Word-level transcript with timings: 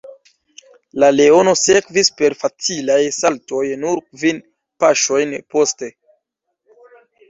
La 1.03 1.09
leono 1.17 1.53
sekvis 1.65 2.09
per 2.23 2.37
facilaj 2.41 2.97
saltoj 3.21 3.63
nur 3.85 4.05
kvin 4.11 4.45
paŝojn 4.83 5.41
poste. 5.55 5.97